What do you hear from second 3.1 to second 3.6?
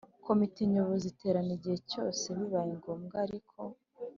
ariko